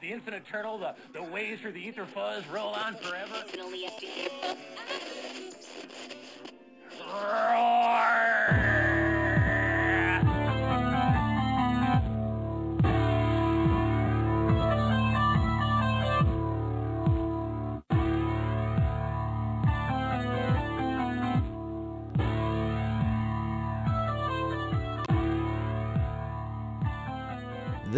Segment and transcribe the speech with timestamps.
[0.00, 3.44] The infinite turtle, the, the waves through the ether fuzz roll on forever.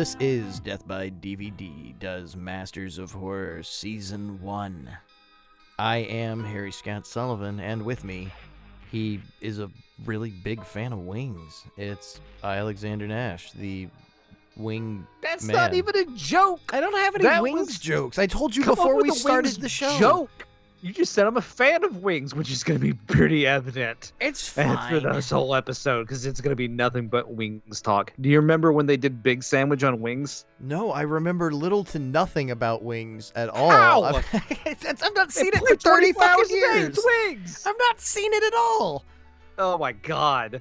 [0.03, 4.91] This is Death by DVD does Masters of Horror Season 1.
[5.79, 8.33] I am Harry Scott Sullivan, and with me,
[8.91, 9.71] he is a
[10.05, 11.63] really big fan of wings.
[11.77, 13.87] It's Alexander Nash, the
[14.57, 15.07] wing.
[15.23, 15.55] That's man.
[15.55, 16.63] not even a joke.
[16.73, 18.19] I don't have any That wings was- jokes.
[18.19, 19.97] I told you Come before we started the show.
[20.01, 20.49] Joke.
[20.85, 24.13] You just said I'm a fan of wings, which is going to be pretty evident.
[24.21, 28.13] It's And for this whole episode, because it's going to be nothing but wings talk.
[28.21, 30.45] Do you remember when they did Big Sandwich on wings?
[30.59, 33.71] No, I remember little to nothing about wings at all.
[33.71, 34.03] How?
[34.33, 36.99] I've, I've not seen it play for 30 fucking years.
[37.05, 37.65] Wings.
[37.65, 39.05] I've not seen it at all.
[39.59, 40.61] Oh my god.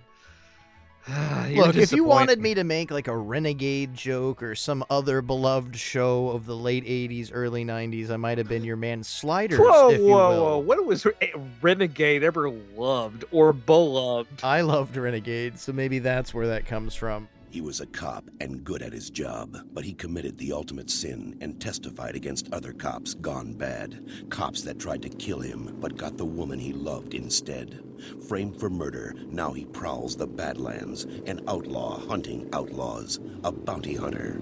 [1.51, 5.75] Look, if you wanted me to make like a renegade joke or some other beloved
[5.75, 9.89] show of the late 80s, early 90s, I might have been your man Sliders, Whoa,
[9.89, 10.43] if you whoa, will.
[10.43, 10.57] whoa!
[10.59, 14.43] What was Re- Renegade ever loved or beloved?
[14.43, 17.27] I loved Renegade, so maybe that's where that comes from.
[17.51, 21.37] He was a cop and good at his job, but he committed the ultimate sin
[21.41, 24.05] and testified against other cops gone bad.
[24.29, 27.83] Cops that tried to kill him, but got the woman he loved instead.
[28.29, 34.39] Framed for murder, now he prowls the Badlands, an outlaw hunting outlaws, a bounty hunter,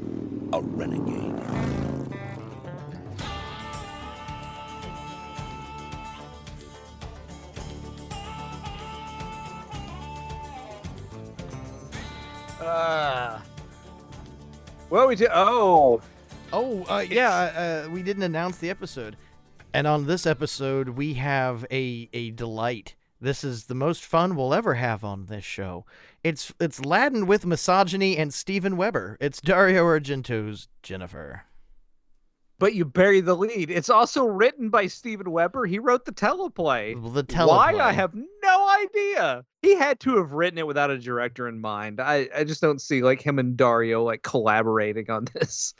[0.53, 2.28] a renegade.
[12.59, 13.39] Uh,
[14.89, 15.27] what we do?
[15.31, 16.01] Oh,
[16.51, 19.15] Oh, uh, yeah, uh, we didn't announce the episode.
[19.73, 22.95] And on this episode, we have a, a delight.
[23.21, 25.85] This is the most fun we'll ever have on this show.
[26.23, 29.17] It's it's laden with misogyny and Steven Weber.
[29.19, 31.41] It's Dario Argento's Jenifer.
[32.59, 33.71] But you bury the lead.
[33.71, 35.65] It's also written by Steven Weber.
[35.65, 36.93] He wrote the teleplay.
[37.13, 37.47] The teleplay.
[37.47, 37.79] Why?
[37.79, 39.45] I have no idea.
[39.61, 42.01] He had to have written it without a director in mind.
[42.01, 45.73] I, I just don't see like him and Dario like collaborating on this.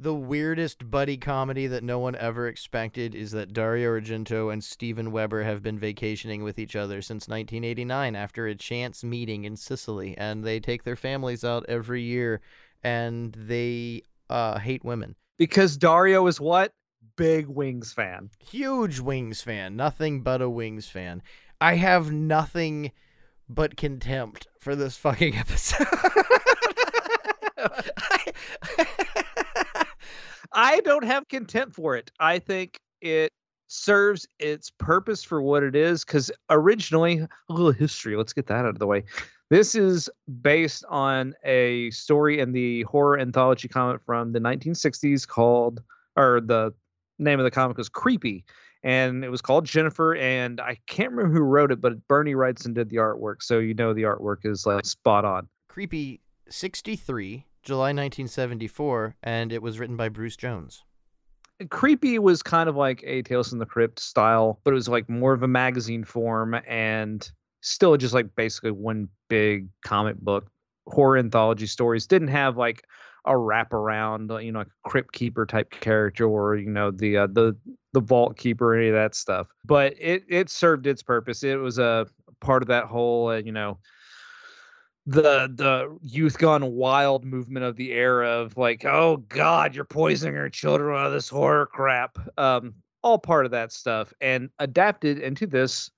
[0.00, 5.12] The weirdest buddy comedy that no one ever expected is that Dario Argento and Steven
[5.12, 10.18] Weber have been vacationing with each other since 1989 after a chance meeting in Sicily,
[10.18, 12.40] and they take their families out every year,
[12.82, 15.14] and they uh, hate women.
[15.36, 16.72] Because Dario is what?
[17.16, 18.30] Big Wings fan.
[18.38, 21.22] Huge Wings fan, nothing but a Wings fan.
[21.60, 22.92] I have nothing
[23.48, 25.86] but contempt for this fucking episode.
[30.52, 32.10] I don't have contempt for it.
[32.20, 33.32] I think it
[33.66, 38.60] serves its purpose for what it is because originally, a little history, let's get that
[38.60, 39.04] out of the way.
[39.54, 40.10] This is
[40.42, 45.80] based on a story in the horror anthology comic from the 1960s called,
[46.16, 46.74] or the
[47.20, 48.44] name of the comic was Creepy.
[48.82, 52.74] And it was called Jenifer, and I can't remember who wrote it, but Bernie Wrightson
[52.74, 55.46] did the artwork, so you know the artwork is like spot on.
[55.68, 60.82] Creepy 63, July 1974, and it was written by Bruce Jones.
[61.70, 65.08] creepy was kind of like a tales from the crypt style but it was like
[65.08, 67.30] more of a magazine form and
[67.64, 70.46] still just like basically one big comic book
[70.86, 72.84] horror anthology stories didn't have like
[73.24, 77.16] a wraparound uh, you know like a crypt keeper type character or you know the
[77.16, 77.56] uh, the
[77.94, 79.48] the vault keeper any of that stuff.
[79.64, 81.42] But it it served its purpose.
[81.42, 82.06] It was a
[82.40, 83.78] part of that whole uh, you know
[85.06, 90.36] the the youth gone wild movement of the era of like oh god you're poisoning
[90.36, 92.18] our children of this horror crap.
[92.38, 95.90] Um all part of that stuff and adapted into this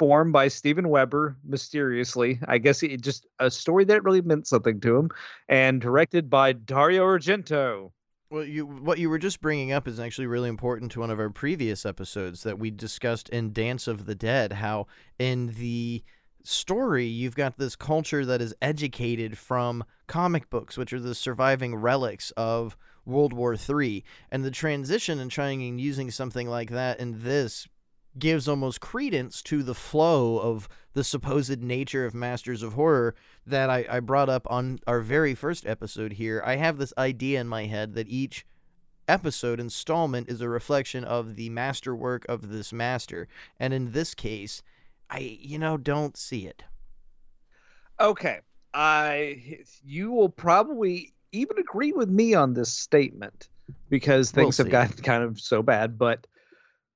[0.00, 4.80] form by Steven Weber mysteriously I guess it just a story that really meant something
[4.80, 5.10] to him
[5.46, 7.92] and directed by Dario Argento
[8.30, 11.20] Well, you what you were just bringing up is actually really important to one of
[11.20, 14.54] our previous episodes that we discussed in Dance of the Dead.
[14.54, 14.86] How
[15.18, 16.02] in the
[16.44, 21.74] story you've got this culture that is educated from comic books, which are the surviving
[21.74, 22.74] relics of
[23.04, 27.68] World War III, and the transition and trying and using something like that in this
[28.18, 33.14] gives almost credence to the flow of the supposed nature of Masters of Horror
[33.46, 36.42] that I, I brought up on our very first episode here.
[36.44, 38.44] I have this idea in my head that each
[39.06, 43.28] episode installment is a reflection of the masterwork of this master.
[43.58, 44.62] And in this case,
[45.08, 46.64] I, you know, don't see it.
[47.98, 48.40] Okay.
[48.72, 53.48] I you will probably even agree with me on this statement
[53.88, 55.98] because things We'll have gotten kind of so bad.
[55.98, 56.26] But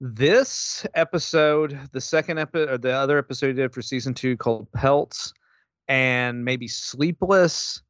[0.00, 4.70] this episode, the second episode, or the other episode he did for season two called
[4.72, 5.32] Pelts,
[5.88, 7.82] and maybe Sleepless,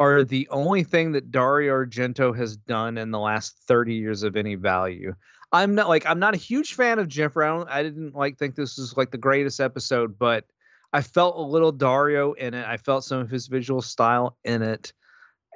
[0.00, 4.36] are the only thing that Dario Argento has done in the last 30 years of
[4.36, 5.14] any value.
[5.52, 7.66] I'm not like I'm not a huge fan of Jenifer.
[7.68, 10.44] I I didn't like think this was like the greatest episode, but
[10.92, 12.66] I felt a little Dario in it.
[12.66, 14.92] I felt some of his visual style in it.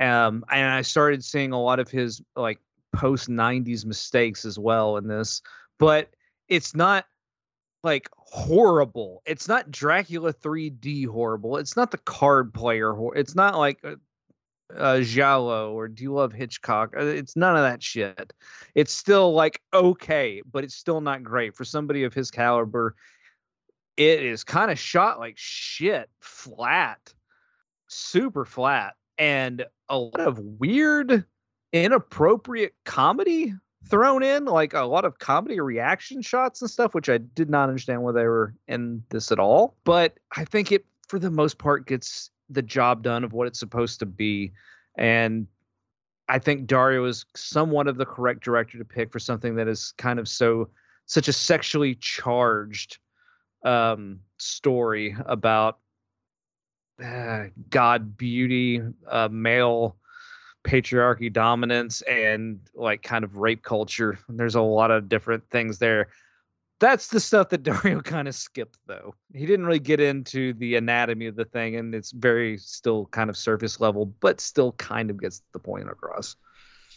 [0.00, 2.60] Um, and I started seeing a lot of his like
[2.94, 5.42] post 90s mistakes as well in this,
[5.78, 6.10] but
[6.48, 7.06] it's not
[7.82, 9.22] like horrible.
[9.26, 11.56] It's not Dracula 3D horrible.
[11.56, 12.92] It's not the card player.
[12.92, 13.96] Hor- it's not like uh,
[14.76, 16.94] uh, or Do You Love Hitchcock?
[16.96, 18.32] Uh, It's none of that shit.
[18.74, 22.96] It's still like okay, but it's still not great for somebody of his caliber.
[23.96, 27.14] It is kind of shot like shit, flat,
[27.88, 31.24] super flat, and a lot of weird,
[31.72, 33.54] inappropriate comedy
[33.88, 37.68] thrown in, like a lot of comedy reaction shots and stuff, which I did not
[37.68, 39.76] understand why they were in this at all.
[39.84, 43.58] But I think it, for the most part, gets the job done of what it's
[43.58, 44.52] supposed to be.
[44.96, 45.46] And
[46.28, 49.92] I think Dario is somewhat of the correct director to pick for something that is
[49.98, 50.68] kind of so
[51.06, 52.98] such a sexually charged
[53.64, 55.78] um story about
[57.02, 59.96] uh, god beauty uh male
[60.66, 66.08] patriarchy dominance and like kind of rape culture there's a lot of different things there
[66.78, 69.14] that's the stuff that Dario kind of skipped though.
[69.32, 73.30] He didn't really get into the anatomy of the thing and it's very still kind
[73.30, 76.36] of surface level, but still kind of gets the point across.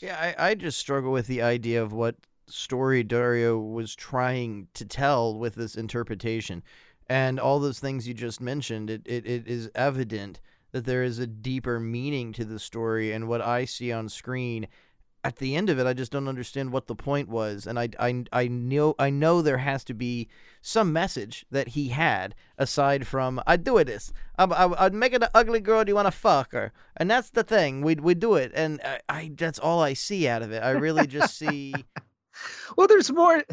[0.02, 2.16] Yeah, I, I just struggle with the idea of what
[2.48, 6.64] story Dario was trying to tell with this interpretation.
[7.08, 10.40] And all those things you just mentioned, it, it, it is evident
[10.72, 13.12] that there is a deeper meaning to the story.
[13.12, 14.68] And what I see on screen,
[15.24, 17.68] at the end of it, I just don't understand what the point was.
[17.68, 20.30] And I, I, I, know, I know there has to be
[20.62, 24.14] some message that he had aside from, I do it this.
[24.38, 25.84] I, I, I'd make it an ugly girl.
[25.84, 26.72] Do you want to fuck her?
[26.98, 27.82] And that's the thing.
[27.82, 28.52] We we do it.
[28.56, 30.64] And I, I that's all I see out of it.
[30.64, 31.74] I really just see.
[32.78, 33.44] Well, there's more.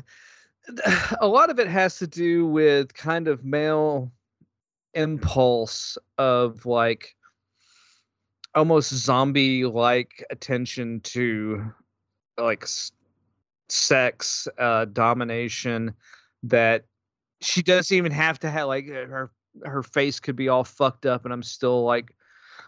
[1.20, 4.12] A lot of it has to do with kind of male
[4.96, 7.14] impulse of like
[8.54, 11.62] almost zombie like attention to
[12.38, 12.92] like s-
[13.68, 15.92] sex uh domination
[16.42, 16.84] that
[17.42, 19.30] she doesn't even have to have like her
[19.64, 22.15] her face could be all fucked up and i'm still like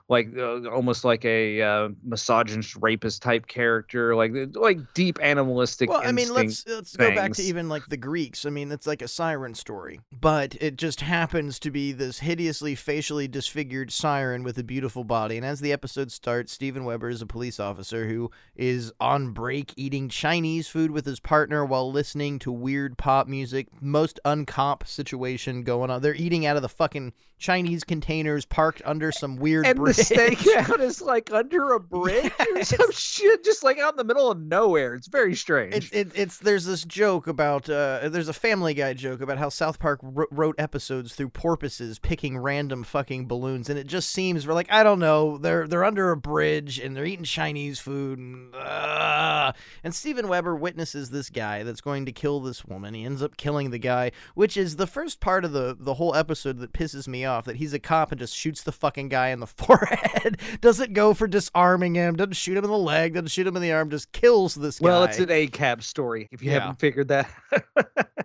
[0.09, 6.01] like uh, almost like a uh, misogynist rapist type character like like deep animalistic Well,
[6.03, 8.47] I mean, let's let's go back to even like the Greeks.
[8.47, 12.75] I mean, it's like a siren story, but it just happens to be this hideously
[12.75, 15.37] facially disfigured siren with a beautiful body.
[15.37, 19.75] And as the episode starts, Steven Weber is a police officer who is on break
[19.77, 23.69] eating Chinese food with his partner while listening to weird pop music.
[23.81, 26.01] Most uncomp situation going on.
[26.01, 29.97] They're eating out of the fucking Chinese containers parked under some weird and bridge.
[29.97, 34.05] the stakeout is like under a bridge or some shit, just like out in the
[34.05, 34.95] middle of nowhere.
[34.95, 35.93] It's very strange.
[35.93, 39.51] It, it, it's there's this joke about uh, there's a Family Guy joke about how
[39.51, 44.47] South Park wr- wrote episodes through porpoises picking random fucking balloons, and it just seems
[44.47, 48.19] we're like I don't know they're they're under a bridge and they're eating Chinese food
[48.19, 49.53] and uh,
[49.85, 52.95] and Steven Weber witnesses this guy that's going to kill this woman.
[52.95, 56.17] He ends up killing the guy, which is the first part of the the whole
[56.17, 57.28] episode that pisses me off.
[57.47, 61.15] That he's a cop and just shoots the fucking guy in the forehead, doesn't go
[61.15, 63.91] for disarming him, doesn't shoot him in the leg, doesn't shoot him in the arm,
[63.91, 64.85] just kills this guy.
[64.85, 66.29] well, it's an ACAB story.
[66.33, 66.61] If you Yeah.
[66.61, 67.31] haven't figured that,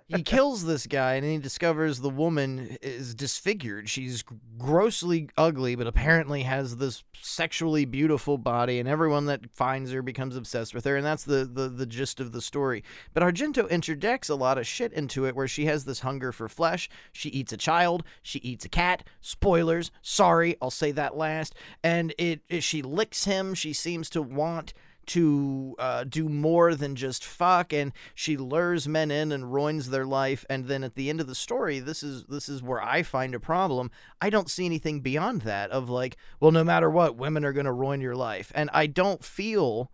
[0.07, 3.89] he kills this guy and he discovers the woman is disfigured.
[3.89, 4.23] She's
[4.57, 10.35] grossly ugly, but apparently has this sexually beautiful body, and everyone that finds her becomes
[10.35, 12.83] obsessed with her, and that's the, the, the gist of the story.
[13.13, 16.49] But Argento interjects a lot of shit into it where she has this hunger for
[16.49, 16.89] flesh.
[17.11, 19.03] She eats a child, she eats a cat.
[19.21, 21.55] Spoilers, sorry, I'll say that last.
[21.83, 23.53] And it, it she licks him.
[23.53, 24.73] She seems to want
[25.07, 30.05] to uh, do more than just fuck and she lures men in and ruins their
[30.05, 33.03] life and then at the end of the story this is this is where i
[33.03, 33.91] find a problem.
[34.21, 37.65] I don't see anything beyond that of like well no matter what women are going
[37.65, 38.51] to ruin your life.
[38.55, 39.91] And i don't feel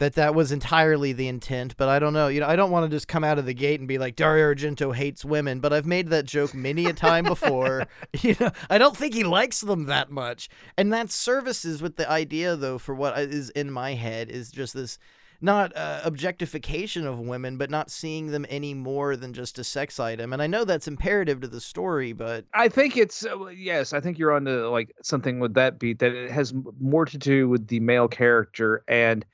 [0.00, 2.28] that that was entirely the intent but i don't know.
[2.28, 4.16] You know i don't want to just come out of the gate and be like
[4.16, 7.86] dario argento hates women but i've made that joke many a time before.
[8.22, 10.48] You know i don't think he likes them that much.
[10.76, 14.74] And that services with the idea though for what is in my head is just
[14.74, 14.98] this
[15.40, 19.98] not uh, objectification of women, but not seeing them any more than just a sex
[19.98, 20.32] item.
[20.32, 24.00] And I know that's imperative to the story, but I think it's uh, yes, I
[24.00, 27.68] think you're onto like something with that beat that it has more to do with
[27.68, 29.24] the male character and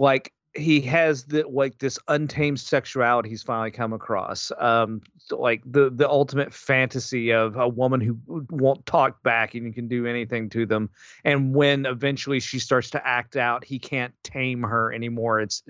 [0.00, 5.90] like he has the like this untamed sexuality he's finally come across um like the
[5.90, 8.18] the ultimate fantasy of a woman who
[8.50, 10.90] won't talk back and you can do anything to them.
[11.24, 15.40] And when eventually she starts to act out he can't tame her anymore.
[15.40, 15.62] It's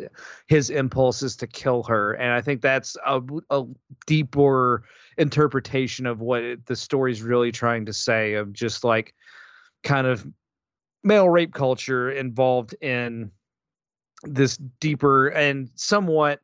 [0.46, 2.14] his impulse is to kill her.
[2.14, 3.20] And i think that's a,
[3.50, 3.64] a
[4.06, 4.84] deeper
[5.18, 9.14] interpretation of what it, the story's really trying to say of just like
[9.82, 10.26] kind of
[11.02, 13.30] male rape culture involved in
[14.22, 16.40] this deeper and somewhat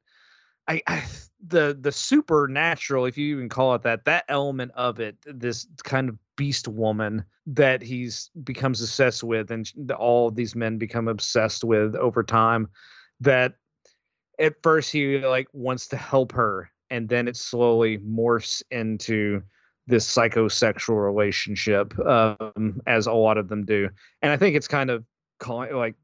[0.69, 1.05] I, I,
[1.47, 6.09] the the supernatural if you even call it that that element of it this kind
[6.09, 11.95] of beast woman that he's becomes obsessed with and all these men become obsessed with
[11.97, 12.69] over time
[13.21, 13.55] that
[14.39, 19.43] at first he like wants to help her and then it slowly morphs into
[19.87, 23.89] this psychosexual relationship um, as a lot of them do.
[24.23, 25.05] And i think it's kind of
[25.39, 25.95] calling like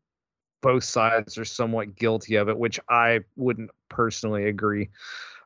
[0.63, 4.89] both sides are somewhat guilty of it, which I wouldn't personally agree.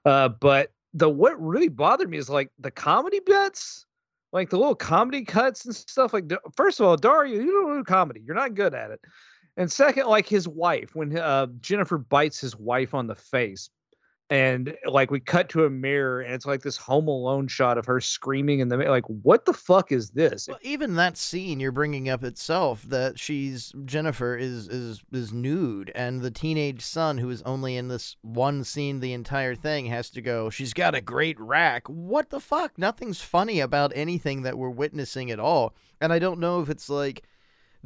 [0.05, 3.87] Uh, but the what really bothered me is like the comedy bits,
[4.33, 6.13] like the little comedy cuts and stuff.
[6.13, 8.23] Like, first of all, Dario, you don't do comedy.
[8.25, 9.01] You're not good at it.
[9.57, 13.71] And second, like his wife, when uh, Jenifer bites his wife on the face,
[14.29, 17.87] and like we cut to a mirror and it's like this home alone shot of
[17.87, 20.49] her screaming in the like what the fuck is this?
[20.49, 25.93] Well, even that scene you're bringing up itself that she's jenifer is is is nude
[25.95, 30.11] and the teenage son who is only in this one scene the entire thing has
[30.11, 31.87] to go she's got a great rack.
[31.89, 32.77] What the fuck?
[32.79, 36.89] Nothing's funny about anything that we're witnessing at all and i don't know if it's
[36.89, 37.23] like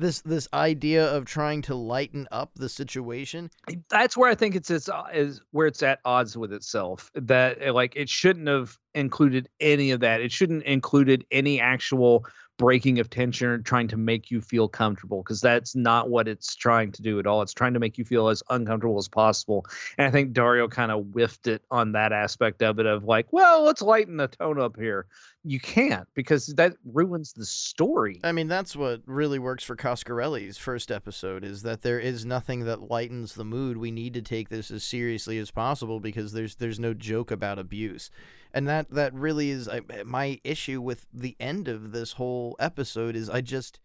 [0.00, 3.50] this this idea of trying to lighten up the situation?
[3.88, 7.58] That's where i think it's it's uh, is where it's at odds with itself that
[7.60, 10.20] eh, like it shouldn't have included any of that.
[10.20, 12.24] It shouldn't included any actual
[12.60, 16.92] breaking of tension trying to make you feel comfortable because that's not what it's trying
[16.92, 17.40] to do at all.
[17.40, 19.64] It's trying to make you feel as uncomfortable as possible.
[19.96, 23.32] And I think Dario kind of whiffed it on that aspect of it of like,
[23.32, 25.06] well, let's lighten the tone up here.
[25.42, 28.20] You can't because that ruins the story.
[28.22, 32.66] I mean, that's what really works for Coscarelli's first episode is that there is nothing
[32.66, 33.78] that lightens the mood.
[33.78, 37.58] We need to take this as seriously as possible because there's there's no joke about
[37.58, 38.10] abuse
[38.52, 43.16] and that that really is I, my issue with the end of this whole episode
[43.16, 43.80] is I just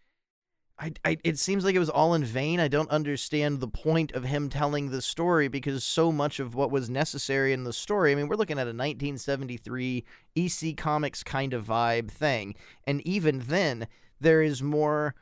[0.77, 2.59] I, I it seems like it was all in vain.
[2.59, 6.71] I don't understand the point of him telling the story because so much of what
[6.71, 8.11] was necessary in the story.
[8.11, 10.03] I mean, we're looking at a 1973
[10.35, 12.55] EC Comics kind of vibe thing,
[12.85, 13.87] and even then,
[14.19, 15.15] there is more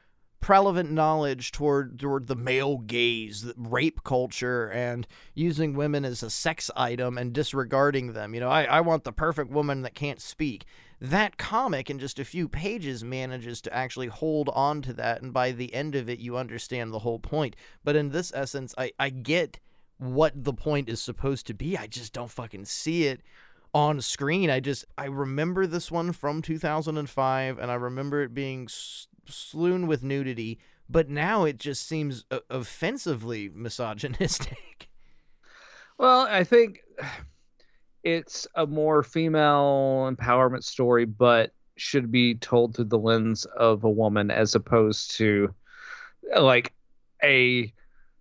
[0.44, 6.70] prevalent knowledge toward toward the male gaze, rape culture, and using women as a sex
[6.76, 8.34] item and disregarding them.
[8.34, 10.66] You know, I, I want the perfect woman that can't speak.
[11.00, 15.32] That comic in just a few pages manages to actually hold on to that, and
[15.32, 17.56] by the end of it, you understand the whole point.
[17.86, 19.60] But in this essence, I, I get
[19.98, 21.78] what the point is supposed to be.
[21.78, 23.22] I just don't fucking see it
[23.74, 24.50] on screen.
[24.50, 28.68] I just I remember this one from 2005 and I remember it being
[29.28, 34.90] slewn with nudity, but now it just seems uh, offensively misogynistic.
[36.00, 36.80] Well, I think
[38.04, 43.90] it's a more female empowerment story, but should be told through the lens of a
[43.90, 45.54] woman as opposed to
[46.36, 46.74] like
[47.24, 47.72] a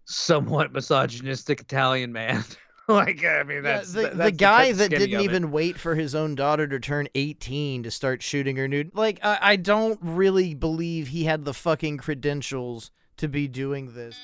[0.05, 2.45] somewhat misogynistic Italian man.
[2.89, 6.15] like I mean, that's yeah, the, that's the guy that didn't even wait for his
[6.15, 8.91] own daughter to turn 18 to start shooting her nude.
[8.95, 14.19] Like I, I don't really believe he had the fucking credentials to be doing this.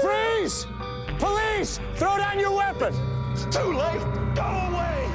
[0.00, 0.66] Freeze!
[1.18, 1.80] Police!
[1.96, 2.94] Throw down your weapon!
[3.32, 4.00] It's too late!
[4.36, 5.10] Go away!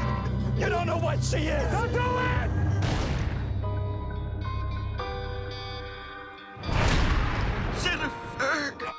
[0.58, 1.72] You don't know what she is!
[1.72, 2.53] Don't do it!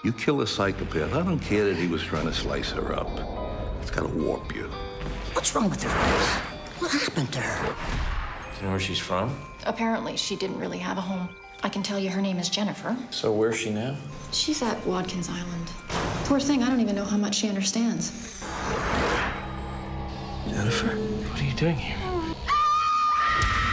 [0.05, 1.15] You kill a psychopath.
[1.15, 3.09] I don't care that he was trying to slice her up.
[3.81, 4.65] It's gotta warp you.
[5.33, 6.29] What's wrong with her face?
[6.81, 7.65] What happened to her?
[8.53, 9.35] Do you know where she's from?
[9.65, 11.31] Apparently, she didn't really have a home.
[11.63, 12.95] I can tell you her name is Jenifer.
[13.11, 13.97] So where's she now?
[14.31, 15.69] She's at Watkins Island.
[16.27, 18.11] Poor thing, I don't even know how much she understands.
[20.47, 20.99] Jenifer?
[21.31, 21.97] What are you doing here?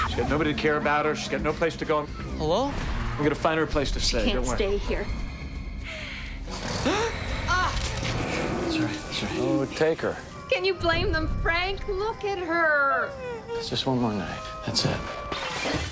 [0.08, 1.14] She's got nobody to care about her.
[1.14, 2.06] She's got no place to go.
[2.38, 2.72] Hello?
[3.18, 4.24] I'm gonna find her a place to stay.
[4.24, 4.56] Can't Don't worry.
[4.56, 5.06] stay here.
[9.22, 9.34] Sorry.
[9.38, 10.18] Oh, take her.
[10.50, 11.88] Can you blame them, Frank?
[11.88, 13.12] Look at her.
[13.50, 14.40] It's just one more night.
[14.66, 15.91] That's it.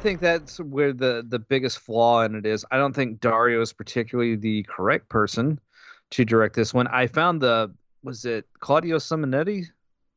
[0.00, 2.64] Think that's where the the biggest flaw in it is.
[2.70, 5.60] I don't think Dario is particularly the correct person
[6.10, 6.86] to direct this one.
[6.88, 9.66] I found the was it Claudio Simonetti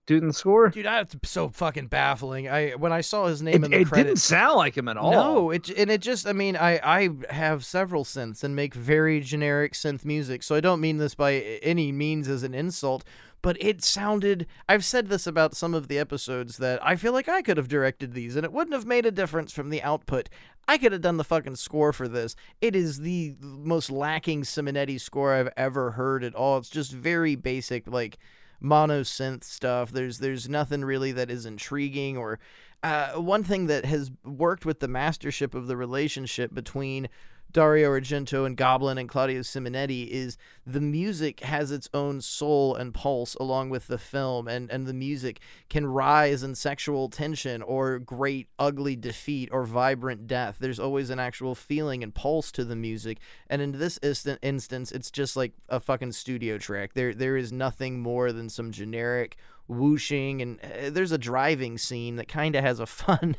[0.05, 0.69] doing the score?
[0.69, 2.49] Dude, that's so fucking baffling.
[2.49, 3.89] I when I saw his name It, in the credits.
[3.89, 5.11] it credits, didn't sound like him at all.
[5.11, 9.19] No, it and it just I mean I I have several synths and make very
[9.19, 13.03] generic synth music, so I don't mean this by any means as an insult,
[13.43, 17.29] but it sounded I've said this about some of the episodes that I feel like
[17.29, 20.29] I could have directed these and it wouldn't have made a difference from the output.
[20.67, 22.35] I could have done the fucking score for this.
[22.61, 26.57] It is the most lacking Simonetti score I've ever heard at all.
[26.57, 28.17] It's just very basic like
[28.59, 29.91] mono synth stuff.
[29.91, 32.39] There's there's nothing really that is intriguing or
[32.81, 37.07] uh, one thing that has worked with the mastership of the relationship between
[37.53, 42.95] Dario Argento and Goblin and Claudio Simonetti is the music has its own soul and
[42.95, 47.99] pulse along with the film and, and the music can rise in sexual tension or
[47.99, 50.57] great ugly defeat or vibrant death.
[50.59, 53.19] There's always an actual feeling and pulse to the music.
[53.47, 56.93] And in this instant instance, it's just like a fucking studio track.
[56.93, 62.15] There there is nothing more than some generic whooshing and uh, there's a driving scene
[62.17, 63.35] that kind of has a fun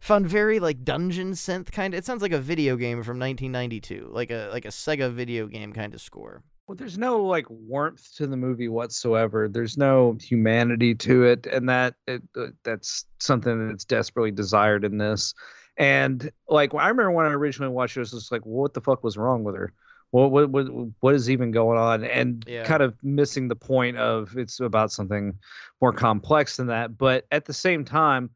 [0.00, 4.08] fun very like dungeon synth kind of it sounds like a video game from 1992
[4.12, 8.14] like a like a Sega video game kind of score Well, there's no like warmth
[8.16, 9.48] to the movie whatsoever.
[9.48, 14.96] There's no humanity to it, and that it, uh, that's something that's desperately desired in
[14.96, 15.34] this.
[15.76, 18.80] And like I remember when I originally watched it, I was just like, "What the
[18.80, 19.72] fuck was wrong with her?
[20.14, 20.66] What what what,
[21.00, 22.62] what is even going on?" And Yeah.
[22.62, 25.36] kind of missing the point of it's about something
[25.80, 26.96] more complex than that.
[26.96, 28.30] But at the same time,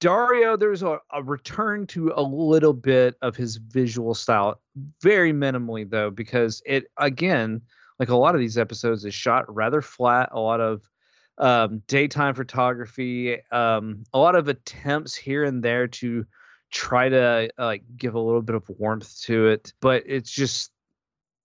[0.00, 4.60] Dario, there's a, a return to a little bit of his visual style,
[5.00, 7.62] very minimally though, because it again,
[8.00, 10.30] like a lot of these episodes, is shot rather flat.
[10.32, 10.90] A lot of
[11.38, 16.26] um, daytime photography, um, a lot of attempts here and there to
[16.70, 20.70] try to uh, like give a little bit of warmth to it, but it's just,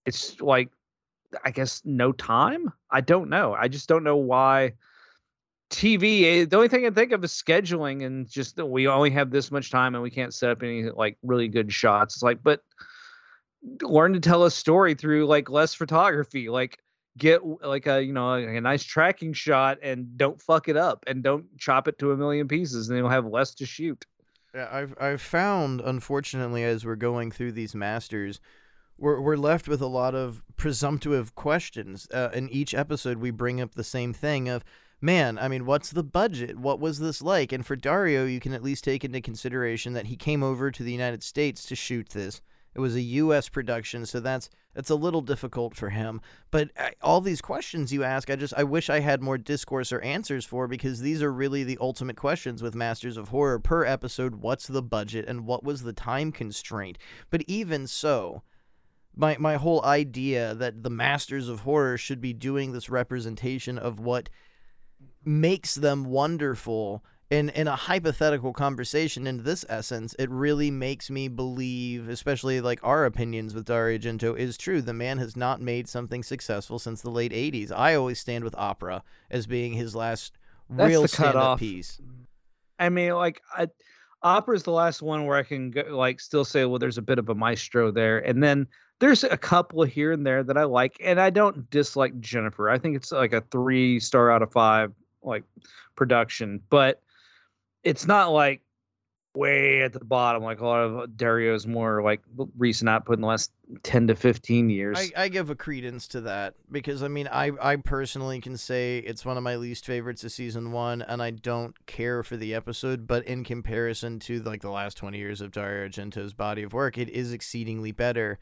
[0.06, 0.70] it's like,
[1.46, 2.72] I guess no time.
[2.90, 3.54] I don't know.
[3.54, 4.74] I just don't know why.
[5.70, 9.32] TV, eh, the only thing I think of is scheduling and just we only have
[9.32, 12.16] this much time and we can't set up any like really good shots.
[12.16, 12.62] It's like, but
[13.82, 16.50] learn to tell a story through like less photography.
[16.50, 16.78] Like
[17.18, 21.24] get like a you know a, nice tracking shot and don't fuck it up and
[21.24, 24.06] don't chop it to a million pieces and you'll have less to shoot.
[24.54, 28.40] Yeah, I've I've found unfortunately as we're going through these masters,
[28.98, 32.08] we're we're left with a lot of presumptive questions.
[32.14, 34.64] Uh, in each episode, we bring up the same thing of,
[35.00, 36.60] man, I mean, what's the budget?
[36.60, 37.52] What was this like?
[37.54, 40.84] And for Dario, you can at least take into consideration that he came over to
[40.84, 42.42] the United States to shoot this.
[42.74, 43.50] It was a U.S.
[43.50, 46.22] production, so that's that's a little difficult for him.
[46.52, 49.92] But I, all these questions you ask, I just I wish I had more discourse
[49.92, 53.84] or answers for because these are really the ultimate questions with Masters of Horror per
[53.84, 54.36] episode.
[54.36, 56.98] What's the budget and what was the time constraint?
[57.30, 58.44] But even so,
[59.16, 64.00] my my whole idea that the Masters of Horror should be doing this representation of
[64.00, 64.30] what
[65.26, 71.28] makes them wonderful in in a hypothetical conversation in this essence it really makes me
[71.28, 74.82] believe especially like our opinions with Dario Argento is true.
[74.82, 78.54] The man has not made something successful since the late 80s i always stand with
[78.56, 80.34] opera as being his last
[80.70, 82.00] That's real stand-up piece.
[82.78, 83.67] I mean, like I,
[84.24, 87.20] opera's the last one where I can go, like still say, well, there's a bit
[87.20, 88.67] of a maestro there, and then
[89.00, 92.72] there's a couple here and there that I like, and I don't dislike Jenifer.
[92.72, 94.91] I think it's like a three star out of five
[95.24, 95.44] like
[95.96, 97.02] production, but
[97.84, 98.62] it's not like
[99.34, 102.22] way at the bottom like a lot of uh, Dario's more like
[102.58, 104.98] recent output in the last ten to fifteen years.
[105.15, 109.00] I, I give a credence to that because I mean I I personally can say
[109.00, 112.54] it's one of my least favorites of season one and I don't care for the
[112.54, 116.74] episode, but in comparison to like the last twenty years of Dario Argento's body of
[116.74, 118.38] work, it is exceedingly better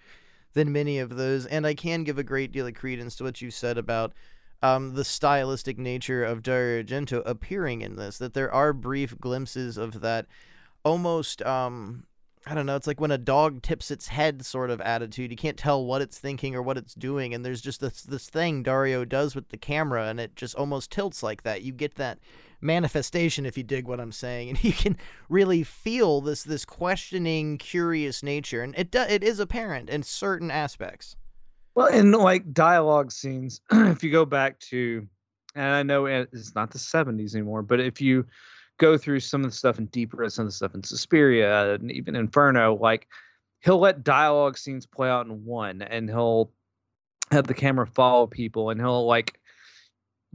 [0.53, 1.45] than many of those.
[1.45, 4.13] And I can give a great deal of credence to what you said about
[4.61, 8.17] um, the stylistic nature of Dario Argento appearing in this.
[8.17, 10.25] That there are brief glimpses of that
[10.83, 12.05] almost um
[12.47, 15.29] I don't know, it's like when a dog tips its head sort of attitude.
[15.29, 18.29] You can't tell what it's thinking or what it's doing and there's just this this
[18.29, 21.61] thing Dario does with the camera and it just almost tilts like that.
[21.63, 22.19] You get that
[22.61, 27.57] manifestation if you dig what I'm saying and you can really feel this this questioning
[27.57, 31.15] curious nature and it do, it is apparent in certain aspects.
[31.75, 35.07] Well, in like dialogue scenes, if you go back to,
[35.55, 38.25] and I know it's not the 70s anymore, but if you
[38.77, 41.75] go through some of the stuff in Deep Red, some of the stuff in Suspiria,
[41.75, 43.07] and even Inferno, like
[43.61, 46.51] he'll let dialogue scenes play out in one, and he'll
[47.31, 49.39] have the camera follow people, and he'll like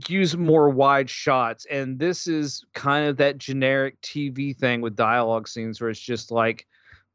[0.08, 1.66] use more wide shots.
[1.66, 6.30] And this is kind of that generic TV thing with dialogue scenes where it's just
[6.30, 6.66] like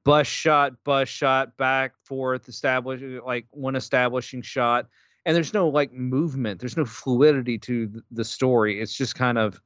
[0.04, 4.88] bus shot, bus shot, back forth, establishing like one establishing shot.
[5.26, 8.82] And there's no like movement, there's no fluidity to the story.
[8.82, 9.62] It's just kind of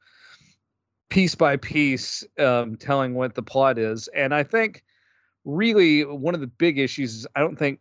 [1.10, 4.08] piece by piece um, telling what the plot is.
[4.10, 4.84] And I think
[5.46, 7.80] really one of the big issues is I don't think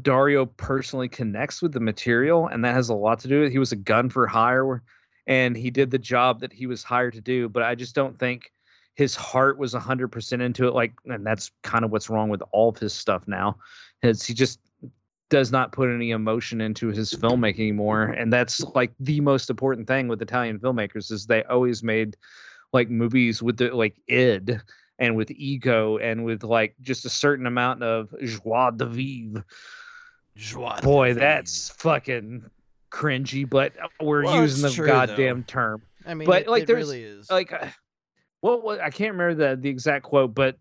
[0.00, 3.52] Dario personally connects with the material, and that has a lot to do with it.
[3.52, 4.82] He was a gun for hire,
[5.26, 7.48] and he did the job that he was hired to do.
[7.48, 8.52] But I just don't think
[9.00, 10.74] his heart was 100% into it.
[10.74, 13.56] Like, and that's kind of what's wrong with all of his stuff now.
[14.02, 14.60] Is he just
[15.30, 19.88] does not put any emotion into his filmmaking anymore, and that's like the most important
[19.88, 22.14] thing with Italian filmmakers is they always made
[22.74, 24.60] like movies with the like id
[24.98, 29.44] and with ego and with like just a certain amount of joie de vivre
[30.36, 32.44] Joie Boy, that's fucking
[32.92, 35.44] cringy, but we're Well, using the true, goddamn though.
[35.46, 35.82] term.
[36.06, 37.30] I mean, but it, like, it there's really is.
[37.30, 37.66] like, uh,
[38.40, 40.56] what, what I can't remember the the exact quote, but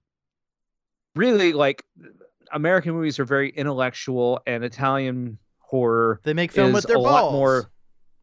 [1.16, 1.84] really, like,
[2.52, 7.00] American movies are very intellectual, and Italian horror they make film is with their a
[7.00, 7.12] balls.
[7.12, 7.72] lot more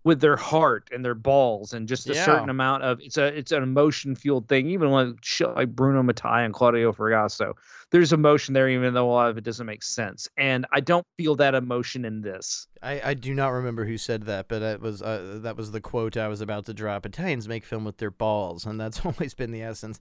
[0.07, 2.25] with their heart and their balls and just a Yeah.
[2.25, 6.01] certain amount of it's a it's an emotion fueled thing even like shit like Bruno
[6.05, 7.55] Mattei and Claudio Fragasso
[7.91, 11.05] there's emotion there even though a lot of it doesn't make sense and I don't
[11.19, 14.81] feel that emotion in this I, I do not remember who said that, but it
[14.81, 17.05] was uh, that was the quote I was about to drop.
[17.05, 19.99] Italians make film with their balls, and that's always been the essence.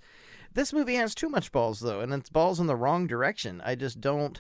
[0.53, 3.59] This movie has too much balls though, and it's balls in the wrong direction.
[3.65, 4.39] I just don't.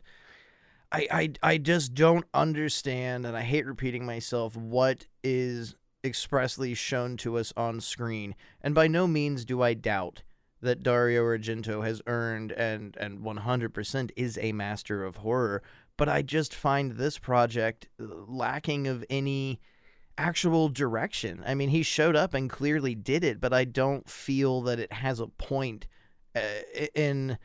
[0.91, 7.17] I, I, I just don't understand, and I hate repeating myself, what is expressly shown
[7.17, 8.35] to us on screen.
[8.61, 10.23] And by no means do I doubt
[10.61, 15.63] that Dario Argento has earned and, and 100% is a master of horror.
[15.97, 19.59] But I just find this project lacking of any
[20.17, 21.43] actual direction.
[21.45, 24.93] I mean, he showed up and clearly did it, but I don't feel that it
[24.93, 25.87] has a point
[26.35, 26.41] uh,
[26.93, 27.37] in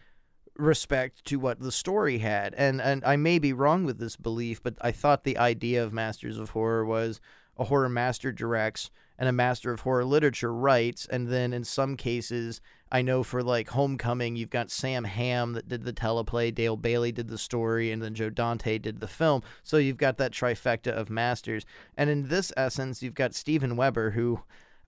[0.61, 2.55] respect to what the story had.
[2.55, 5.92] And and I may be wrong with this belief, but I thought the idea of
[5.92, 7.20] Masters of Horror was
[7.59, 11.94] a horror master directs and a master of horror literature writes, and then in some
[11.94, 16.79] cases, I know for like Homecoming, you've got Sam Hamm that did the teleplay, Dale
[16.79, 19.42] Bailey did the story, and then Joe Dante did the film.
[19.62, 21.66] So you've got that trifecta of masters.
[21.99, 24.40] And in this essence, you've got Steven Weber, who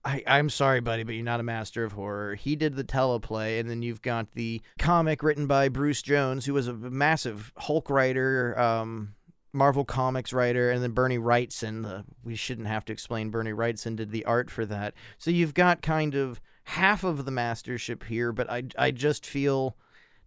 [0.05, 2.35] I, I'm sorry, buddy, but you're not a master of horror.
[2.35, 6.53] He did the teleplay, and then you've got the comic written by Bruce Jones, who
[6.53, 9.15] was a massive Hulk writer, um,
[9.53, 11.83] Marvel Comics writer, and then Bernie Wrightson.
[11.83, 14.93] The, we shouldn't have to explain Bernie Wrightson did the art for that.
[15.17, 19.77] So you've got kind of half of the mastership here, but I, I just feel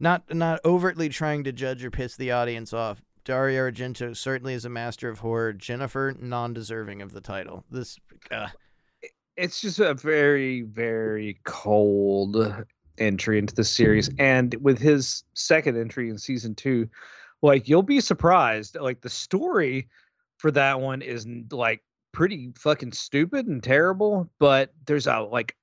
[0.00, 3.02] not not overtly trying to judge or piss the audience off.
[3.24, 5.52] Dario Argento certainly is a master of horror.
[5.52, 7.64] Jenifer, non-deserving of the title.
[7.70, 7.98] This.
[8.30, 8.48] Uh,
[9.36, 12.64] it's just a very very cold
[12.98, 16.88] entry into the series and with his second entry in season 2
[17.42, 19.88] like you'll be surprised like the story
[20.38, 25.54] for that one is like pretty fucking stupid and terrible but there's a like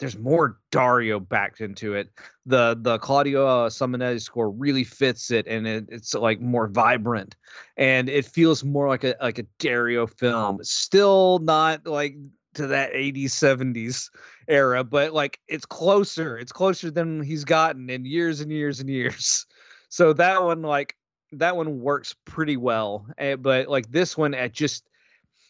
[0.00, 2.08] there's more Dario backed into it.
[2.46, 7.36] The the Claudio uh, Simonetti score really fits it, and it, it's like more vibrant,
[7.76, 10.64] and it feels more like a like a Dario film.
[10.64, 12.16] Still not like
[12.54, 14.10] to that 80s 70s
[14.48, 16.38] era, but like it's closer.
[16.38, 19.46] It's closer than he's gotten in years and years and years.
[19.92, 20.94] So that one like
[21.32, 24.88] that one works pretty well, eh, but like this one, at just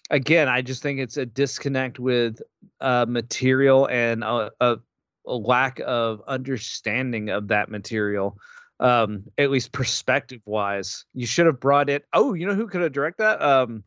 [0.08, 2.40] again, I just think it's a disconnect with
[2.80, 4.78] uh, material and a, a,
[5.26, 8.38] a lack of understanding of that material.
[8.80, 12.06] Um, at least perspective wise, you should have brought it.
[12.14, 13.42] Oh, you know who could have directed that?
[13.42, 13.84] Um,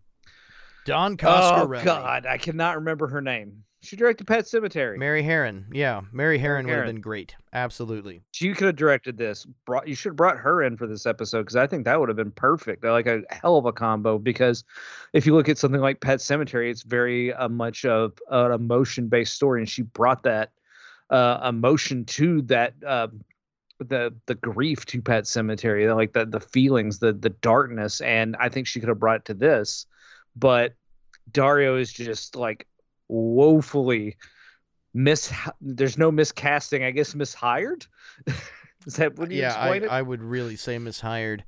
[0.85, 1.81] Don Coscarelli.
[1.81, 3.63] oh God, I cannot remember her name.
[3.83, 4.97] She directed Pet Sematary.
[4.97, 5.65] Mary Harron.
[5.73, 7.35] Yeah, Mary Harron would have been great.
[7.51, 8.21] Absolutely.
[8.31, 9.45] She could have directed this.
[9.65, 12.07] Brought you should have brought her in for this episode because I think that would
[12.07, 12.85] have been perfect.
[12.85, 14.17] Like a hell of a combo.
[14.17, 14.63] Because
[15.11, 19.09] if you look at something like Pet Sematary, it's very uh, much of an emotion
[19.09, 20.51] based story, and she brought that
[21.09, 22.75] uh, emotion to that.
[22.85, 23.07] Uh,
[23.79, 28.47] the the grief to Pet Sematary, like the the feelings, the the darkness, and I
[28.47, 29.87] think she could have brought it to this,
[30.35, 30.73] but
[31.31, 32.67] Dario is just like
[33.07, 34.17] woefully
[34.93, 35.33] mis.
[35.61, 37.87] There's no miscasting, I guess mishired.
[38.85, 39.83] Is that what you yeah, I, it?
[39.89, 41.41] I would really say mishired.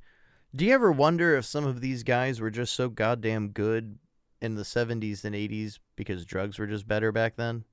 [0.54, 3.98] Do you ever wonder if some of these guys were just so goddamn good
[4.40, 7.64] in the 70s and 80s because drugs were just better back then?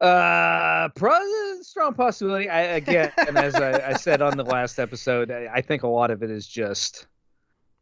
[0.00, 1.18] Uh, pro-
[1.62, 2.48] strong possibility.
[2.48, 5.88] I again, and as I, I said on the last episode, I, I think a
[5.88, 7.06] lot of it is just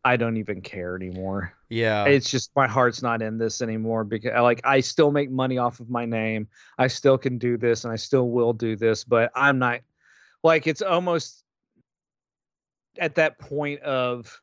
[0.04, 1.54] I don't even care anymore.
[1.70, 2.04] Yeah.
[2.04, 5.80] It's just my heart's not in this anymore because like I still make money off
[5.80, 6.46] of my name.
[6.78, 9.80] I still can do this and I still will do this, but I'm not
[10.42, 11.42] like it's almost
[12.98, 14.40] at that point of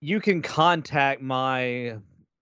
[0.00, 1.96] you can contact my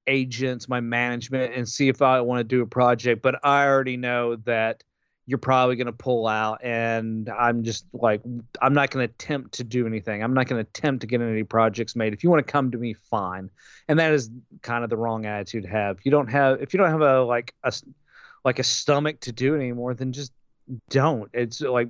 [0.06, 3.96] agents, my management, and see if I want to do a project, but I already
[3.96, 4.82] know that
[5.32, 8.20] you're probably going to pull out and i'm just like
[8.60, 10.22] i'm not going to attempt to do anything.
[10.22, 12.12] I'm not going to attempt to get any projects made.
[12.12, 13.50] If you want to come to me fine.
[13.88, 16.00] And that is kind of the wrong attitude to have.
[16.04, 17.72] You don't have if you don't have a like a
[18.44, 20.32] like a stomach to do it anymore then just
[20.90, 21.30] don't.
[21.32, 21.88] It's like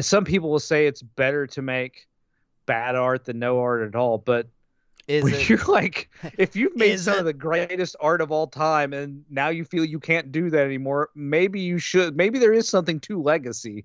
[0.00, 2.06] some people will say it's better to make
[2.64, 4.46] bad art than no art at all but
[5.08, 8.46] is it, you're like if you've made some it- of the greatest art of all
[8.46, 12.52] time and now you feel you can't do that anymore maybe you should maybe there
[12.52, 13.84] is something to legacy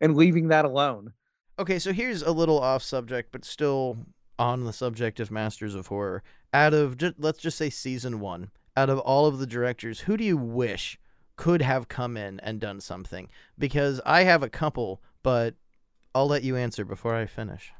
[0.00, 1.12] and leaving that alone
[1.58, 3.96] Okay, so here's a little off subject, but still
[4.38, 6.22] on the subject of Masters of Horror.
[6.52, 10.18] Out of ju- let's just say season one, out of all of the directors, who
[10.18, 10.98] do you wish
[11.36, 13.30] could have come in and done something?
[13.58, 15.54] Because I have a couple, but
[16.14, 17.72] I'll let you answer before I finish.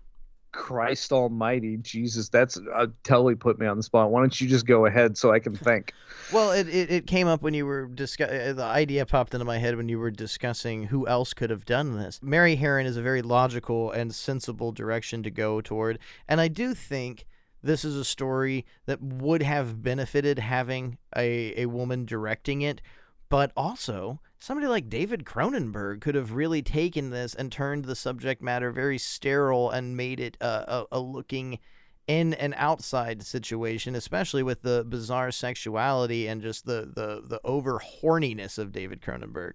[0.57, 4.67] Christ almighty jesus that's uh, totally put me on the spot why don't you just
[4.67, 5.93] go ahead so i can think
[6.33, 8.29] Well, it, it, it came up when you were discuss.
[8.29, 11.65] uh, The idea popped into my head when you were discussing who else could have
[11.65, 12.19] done this.
[12.21, 16.75] Mary Harron is a very logical and sensible direction to go toward, and I do
[16.75, 17.27] think
[17.63, 22.83] this is a story that would have benefited having a a woman directing it,
[23.29, 28.43] but also somebody like David Cronenberg could have really taken this and turned the subject
[28.43, 31.59] matter very sterile and made it a, a, looking
[32.07, 37.81] in an outside situation, especially with the bizarre sexuality and just the the the over
[37.81, 39.55] horniness of David Cronenberg.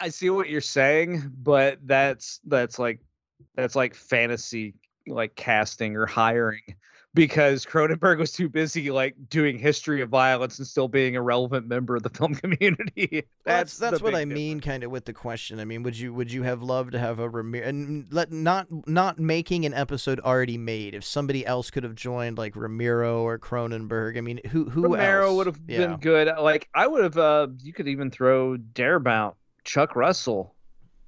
[0.00, 3.00] i see what you're saying but that's that's like
[3.54, 4.74] that's like fantasy
[5.06, 6.62] like casting or hiring
[7.14, 11.66] because Cronenberg was too busy like doing history of violence and still being a relevant
[11.68, 13.24] member of the film community.
[13.44, 15.60] Well, that's that's what I mean, kind of with the question.
[15.60, 18.66] I mean, would you would you have loved to have a Romero and let not
[18.88, 20.94] not making an episode already made?
[20.94, 25.26] If somebody else could have joined, like Romero or Cronenberg, I mean, who who Romero
[25.28, 25.36] else?
[25.36, 25.86] would have Yeah.
[25.86, 26.28] been good.
[26.40, 27.18] Like I would have.
[27.18, 30.54] Uh, you could even throw Darabont, Chuck Russell,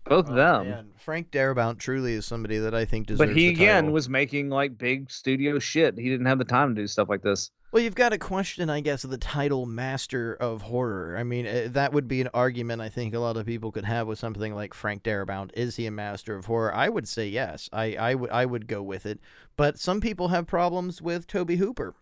[0.05, 0.71] both of Oh, them.
[0.71, 0.87] man.
[0.99, 3.31] Frank Darabont truly is somebody that I think deserves.
[3.31, 5.99] But he again was making like big studio shit.
[5.99, 7.51] He didn't have the time to do stuff like this.
[7.73, 11.17] Well, you've got to question, I guess, the title master of horror.
[11.19, 13.85] I mean, uh, that would be an argument I think a lot of people could
[13.85, 15.51] have with something like Frank Darabont.
[15.55, 16.73] Is he a master of horror?
[16.73, 17.69] I would say yes.
[17.73, 19.19] I, I, would, I would go with it.
[19.57, 21.97] But some people have problems with Tobe Hooper.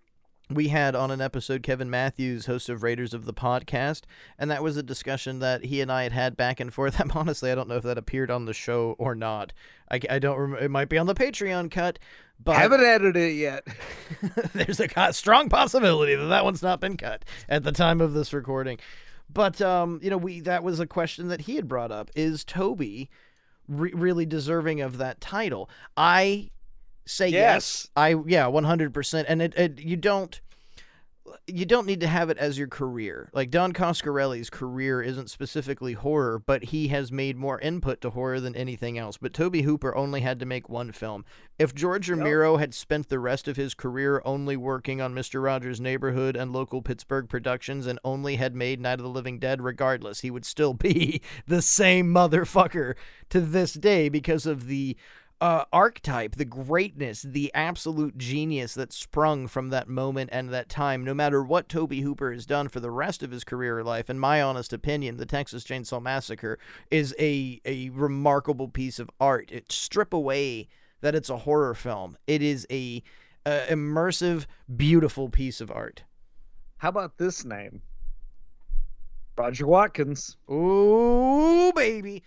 [0.54, 4.02] We had on an episode Kevin Matthews, host of Raiders of the Podcast,
[4.38, 7.00] and that was a discussion that he and I had had back and forth.
[7.00, 9.52] I'm honestly, I don't know if that appeared on the show or not.
[9.90, 10.64] I, I don't remember.
[10.64, 11.98] It might be on the Patreon cut,
[12.42, 13.66] but I Haven't edited it yet.
[14.52, 18.32] there's a strong possibility that that one's not been cut at the time of this
[18.32, 18.78] recording.
[19.32, 22.44] But um, you know, we that was a question that he had brought up: Is
[22.44, 23.08] Tobe re-
[23.68, 25.70] really deserving of that title?
[25.96, 26.50] I
[27.06, 27.42] say yes.
[27.42, 27.90] Yes.
[27.96, 29.26] I yeah, one hundred percent.
[29.28, 30.40] And it, it you don't
[31.46, 33.30] you don't need to have it as your career.
[33.32, 38.40] Like Don Coscarelli's career isn't specifically horror, but he has made more input to horror
[38.40, 39.16] than anything else.
[39.16, 41.24] But Tobe Hooper only had to make one film.
[41.58, 45.42] If George Romero had spent the rest of his career only working on Mr.
[45.42, 49.62] Rogers' Neighborhood and local Pittsburgh productions and only had made Night of the Living Dead
[49.62, 52.94] regardless, he would still be the same motherfucker
[53.30, 54.96] to this day because of the
[55.42, 61.02] uh, archetype, the greatness, the absolute genius that sprung from that moment and that time,
[61.02, 64.08] no matter what Tobe Hooper has done for the rest of his career or life,
[64.08, 66.60] in my honest opinion, the Texas Chainsaw Massacre
[66.92, 69.50] is a, a remarkable piece of art.
[69.50, 70.68] It strip away
[71.00, 72.16] that it's a horror film.
[72.28, 73.02] It is a,
[73.44, 76.04] a immersive, beautiful piece of art.
[76.76, 77.82] How about this name?
[79.36, 80.36] Roger Watkins.
[80.48, 82.22] Ooh, baby.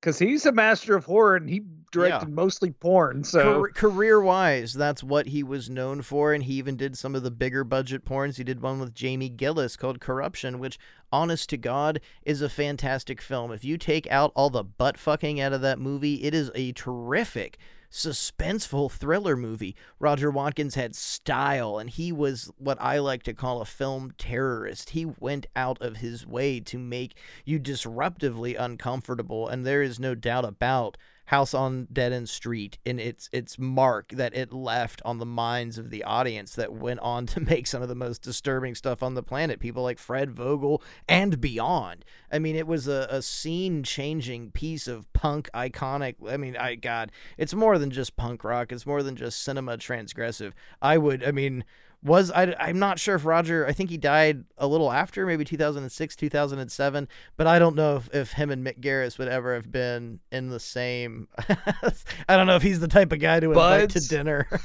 [0.00, 3.22] Because he's a master of horror and he directed mostly porn.
[3.22, 7.22] So career wise, that's what he was known for, and he even did some of
[7.22, 8.36] the bigger budget porns.
[8.36, 10.78] He did one with Jamie Gillis called Corruption, which,
[11.12, 13.52] honest to God, is a fantastic film.
[13.52, 16.72] If you take out all the butt fucking out of that movie, it is a
[16.72, 17.58] terrific
[17.90, 19.74] suspenseful thriller movie.
[19.98, 24.90] Roger Watkins had style, and he was what I like to call a film terrorist.
[24.90, 30.14] He went out of his way to make you disruptively uncomfortable, and there is no
[30.14, 30.96] doubt about
[31.30, 35.78] House on Dead End Street and its its mark that it left on the minds
[35.78, 39.14] of the audience that went on to make some of the most disturbing stuff on
[39.14, 39.60] the planet.
[39.60, 42.04] People like Fred Vogel and beyond.
[42.32, 46.16] I mean, it was a, a scene changing piece of punk iconic.
[46.28, 48.72] I mean, I God, it's more than just punk rock.
[48.72, 50.50] It's more than just cinema transgressive.
[50.82, 51.22] I would.
[51.22, 51.62] I mean
[52.02, 55.44] was I, I'm not sure if Roger, I think he died a little after, maybe
[55.44, 59.70] 2006, 2007, but I don't know if, if him and Mick Garris would ever have
[59.70, 61.28] been in the same.
[62.28, 64.08] I don't know if he's the type of guy to invite Buds.
[64.08, 64.48] to dinner.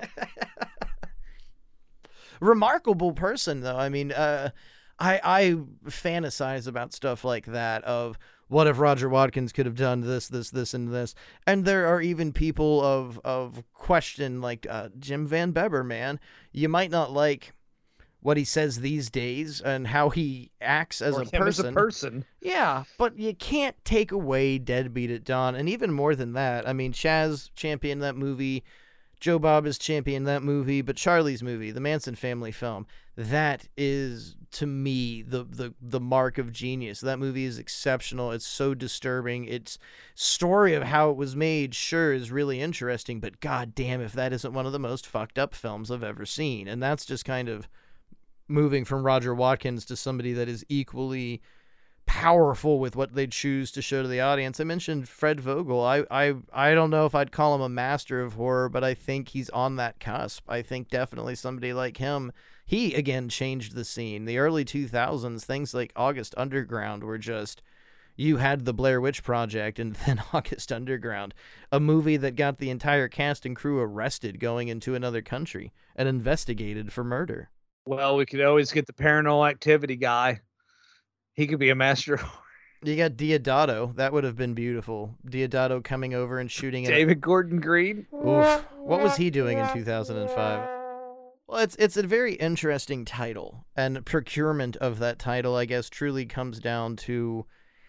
[2.40, 3.76] Remarkable person, though.
[3.76, 4.50] I mean, uh,
[4.98, 8.18] I I fantasize about stuff like that of
[8.50, 11.14] what if Roger Watkins could have done this, this, this, and this?
[11.46, 15.84] And there are even people of of question like uh, Jim Van Bebber.
[15.84, 16.18] Man,
[16.52, 17.52] you might not like
[18.22, 21.66] what he says these days and how he acts as or a person.
[21.66, 22.24] As a person.
[22.40, 26.68] Yeah, but you can't take away Deadbeat at Dawn, and even more than that.
[26.68, 28.64] I mean, Chaz championed that movie.
[29.20, 32.86] Joe Bob is championed that movie, but Charlie's movie, the Manson family film,
[33.16, 37.00] that is to me the the the mark of genius.
[37.00, 38.32] That movie is exceptional.
[38.32, 39.44] It's so disturbing.
[39.44, 39.78] Its
[40.14, 44.32] story of how it was made sure is really interesting, but god damn if that
[44.32, 46.66] isn't one of the most fucked up films I've ever seen.
[46.68, 47.68] And that's just kind of
[48.48, 51.40] moving from Roger Watkins to somebody that is equally
[52.06, 54.58] powerful with what they choose to show to the audience.
[54.58, 55.80] I mentioned Fred Vogel.
[55.80, 58.94] I, I I don't know if I'd call him a master of horror, but I
[58.94, 60.50] think he's on that cusp.
[60.50, 62.32] I think definitely somebody like him
[62.70, 64.26] he again changed the scene.
[64.26, 67.62] The early 2000s, things like August Underground were just
[68.14, 71.34] you had the Blair Witch Project and then August Underground,
[71.72, 76.08] a movie that got the entire cast and crew arrested going into another country and
[76.08, 77.50] investigated for murder.
[77.86, 80.38] Well, we could always get the paranormal activity guy.
[81.34, 82.20] He could be a master.
[82.82, 83.94] You got Deodato.
[83.96, 85.14] That would have been beautiful.
[85.28, 87.20] Deodato coming over and shooting David at...
[87.20, 88.06] Gordon Green.
[88.14, 88.64] Oof.
[88.78, 90.79] What was he doing in 2005?
[91.50, 96.24] Well, it's it's a very interesting title, and procurement of that title, I guess, truly
[96.24, 97.44] comes down to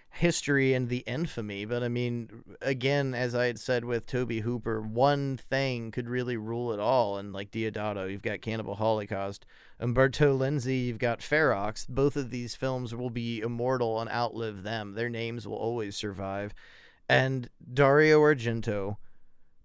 [0.10, 1.66] history and the infamy.
[1.66, 6.38] But I mean, again, as I had said with Tobe Hooper, one thing could really
[6.38, 7.20] rule it all.
[7.20, 9.46] And like Deodato, you've got Cannibal Holocaust.
[9.80, 11.88] Umberto Lenzi, you've got Ferox.
[11.88, 14.96] Both of these films will be immortal and outlive them.
[14.96, 16.56] Their names will always survive.
[17.08, 18.98] And Dario Argento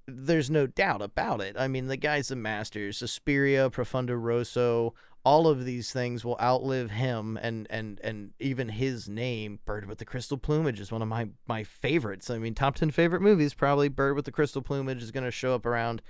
[0.06, 1.56] there's no doubt about it.
[1.58, 2.92] I mean, the guy's a master.
[2.92, 4.94] Suspiria, Profondo Rosso,
[5.26, 9.58] all of these things will outlive him and and and even his name.
[9.64, 12.30] Bird with the crystal plumage is one of my my favorites.
[12.30, 15.32] I mean top 10 favorite movies probably bird with the crystal plumage is going to
[15.32, 16.00] show up around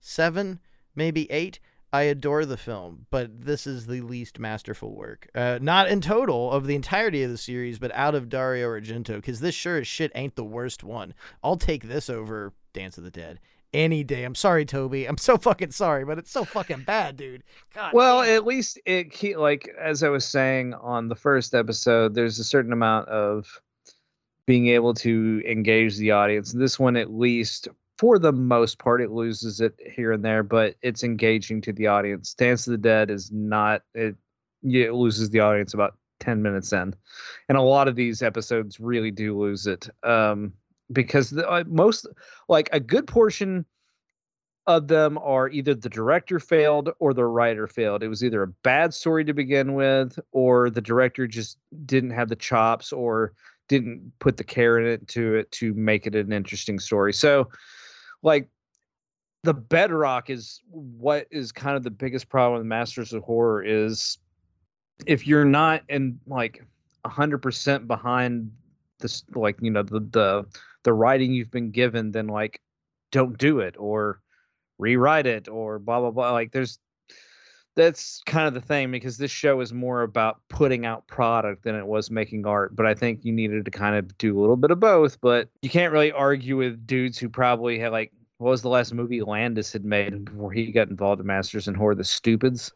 [0.00, 0.58] 7
[0.96, 1.60] maybe 8
[1.92, 5.28] i adore the film but this is the least masterful work.
[5.32, 9.14] Uh, not in total of the entirety of the series but out of dario argento
[9.14, 11.14] because this sure as shit ain't the worst one.
[11.42, 13.40] I'll take this over Dance of the Dead
[13.72, 14.24] any day.
[14.24, 14.94] I'm sorry, Tobe.
[15.08, 17.42] I'm so fucking sorry, but it's so fucking bad, dude.
[17.74, 17.92] God.
[17.92, 18.36] Well, damn.
[18.36, 22.72] at least it like as I was saying on the first episode, there's a certain
[22.72, 23.60] amount of
[24.46, 26.52] being able to engage the audience.
[26.52, 30.76] This one, at least for the most part, it loses it here and there, but
[30.82, 32.34] it's engaging to the audience.
[32.34, 34.16] Dance of the Dead is not it.
[34.62, 36.94] It loses the audience about 10 minutes in
[37.50, 40.50] and a lot of these episodes really do lose it um
[40.92, 42.06] because the, uh, most
[42.48, 43.64] like a good portion
[44.66, 48.02] of them are either the director failed or the writer failed.
[48.02, 52.28] It was either a bad story to begin with, or the director just didn't have
[52.28, 53.32] the chops or
[53.68, 57.12] didn't put the care in it to it to make it an interesting story.
[57.12, 57.48] So,
[58.22, 58.48] like
[59.44, 64.18] the bedrock is what is kind of the biggest problem with Masters of Horror is
[65.06, 66.64] if you're not in like
[67.04, 68.50] 100% behind
[68.98, 70.46] this like you know the the
[70.86, 72.60] the writing you've been given, then like
[73.10, 74.20] don't do it or
[74.78, 76.30] rewrite it or blah blah blah.
[76.30, 76.78] Like there's
[77.74, 81.74] that's kind of the thing because this show is more about putting out product than
[81.74, 82.74] it was making art.
[82.74, 85.20] But I think you needed to kind of do a little bit of both.
[85.20, 88.94] But you can't really argue with dudes who probably had like what was the last
[88.94, 91.96] movie Landis had made before he got involved in Masters and Horror?
[91.96, 92.72] The Stupids.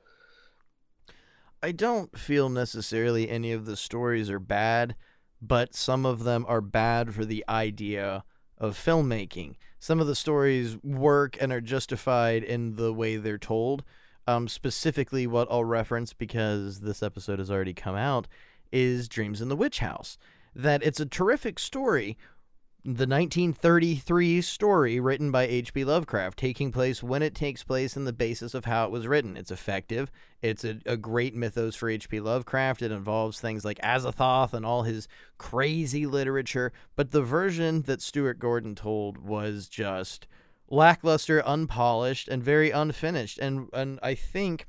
[1.63, 4.97] I don't feel necessarily any of the stories are bad
[5.41, 8.25] but some of them are bad for the idea
[8.59, 9.55] of filmmaking.
[9.79, 13.83] Some of the stories work and are justified in the way they're told.
[14.27, 18.29] Um, specifically, what I'll reference because this episode has already come out
[18.71, 20.19] is Dreams in the Witch House.
[20.55, 22.19] That it's a terrific story,
[22.83, 25.85] the 1933 story written by H.P.
[25.85, 29.37] Lovecraft, taking place when it takes place and the basis of how it was written.
[29.37, 30.11] It's effective.
[30.41, 32.21] It's a, a great mythos for H.P.
[32.21, 32.81] Lovecraft.
[32.81, 36.73] It involves things like Azathoth and all his crazy literature.
[36.97, 40.27] But the version that Stuart Gordon told was just
[40.71, 43.39] lackluster, unpolished, and very unfinished.
[43.39, 44.67] And and I think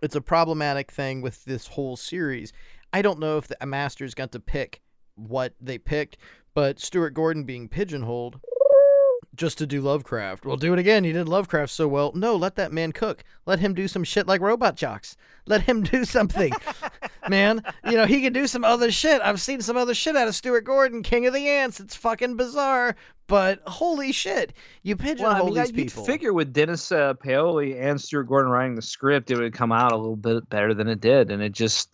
[0.00, 2.52] it's a problematic thing with this whole series.
[2.92, 4.80] I don't know if the masters got to pick
[5.14, 6.16] what they picked,
[6.54, 8.40] but Stuart Gordon being pigeonholed
[9.34, 10.44] just to do Lovecraft.
[10.44, 11.04] Well, do it again.
[11.04, 12.12] He did Lovecraft so well.
[12.14, 13.24] No, let that man cook.
[13.46, 15.16] Let him do some shit like Robot Jox.
[15.46, 16.52] Let him do something,
[17.28, 17.62] man.
[17.84, 19.20] You know, he can do some other shit.
[19.22, 21.80] I've seen some other shit out of Stuart Gordon, King of the Ants.
[21.80, 22.94] It's fucking bizarre,
[23.26, 26.04] but holy shit, you pigeonhole well, I mean, these you'd people.
[26.04, 29.92] figure with Dennis uh, Paoli and Stuart Gordon writing the script, it would come out
[29.92, 31.88] a little bit better than it did, and it just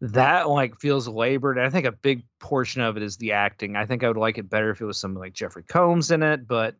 [0.00, 1.58] that like feels labored.
[1.58, 3.76] And I think a big portion of it is the acting.
[3.76, 6.22] I think I would like it better if it was something like Jeffrey Combs in
[6.22, 6.76] it, but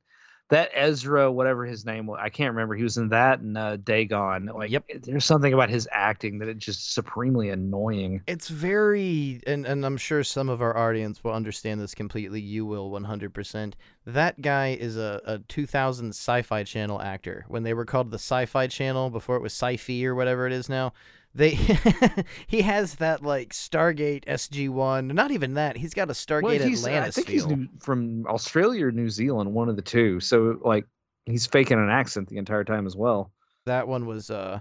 [0.49, 2.77] that Ezra, whatever his name was, I can't remember.
[2.77, 4.47] He was in that and uh, Dagon.
[4.47, 4.85] Like, Yep.
[5.03, 8.23] there's something about his acting that it's just supremely annoying.
[8.29, 12.41] It's very, and, and I'm sure some of our audience will understand this completely.
[12.41, 13.73] You will 100%.
[14.07, 17.45] That guy is a, a 2000 sci fi channel actor.
[17.49, 20.47] When they were called the sci fi channel before it was sci fi or whatever
[20.47, 20.93] it is now,
[21.37, 21.51] they
[22.47, 25.09] he has that like Stargate SG 1.
[25.09, 25.77] Not even that.
[25.77, 27.35] He's got a Stargate Well, he's, I think feel.
[27.35, 30.21] he's new, from Australia or New Zealand, one of the two.
[30.21, 30.87] So like
[31.27, 33.33] he's faking an accent the entire time as well.
[33.67, 34.61] that one was uh,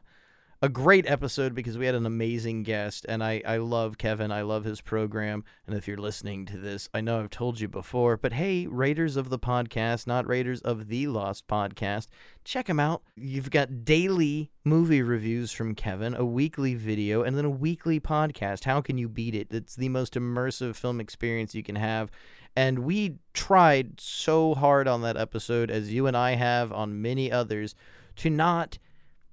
[0.66, 4.32] a great episode because we had an amazing guest and I, I love kevin.
[4.32, 5.44] I love his program.
[5.68, 9.16] And if you're listening to this i know i've told you before but hey raiders
[9.16, 12.08] of the podcast not raiders of the lost podcast.
[12.44, 13.04] Check him out.
[13.16, 18.64] You've got daily movie reviews from kevin a weekly video and then a weekly podcast.
[18.64, 19.50] How can you beat it?
[19.52, 22.10] It's the most immersive film experience you can have.
[22.56, 27.32] And we tried so hard on that episode, as you and I have on many
[27.32, 27.76] others,
[28.16, 28.80] to not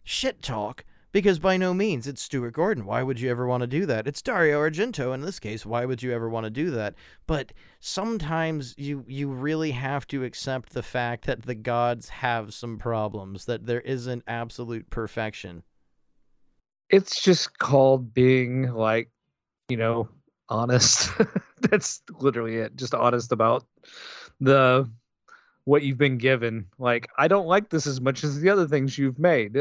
[0.05, 0.85] shit talk.
[1.13, 2.87] Because by no means, it's Stuart Gordon.
[2.87, 4.07] Why would you ever want to do that?
[4.07, 5.67] It's Dario Argento in this case.
[5.67, 6.95] Why would you ever want to do that?
[7.27, 12.79] But sometimes you you really have to accept the fact that the gods have some
[12.79, 15.65] problems, that there isn't absolute perfection.
[16.89, 19.11] It's just called being like,
[19.69, 20.09] you know,
[20.49, 21.11] honest.
[21.61, 22.75] That's literally it.
[22.77, 23.67] Just honest about
[24.41, 24.91] the
[25.65, 26.67] what you've been given.
[26.79, 29.59] Like, I don't like this as much as the other things you've made.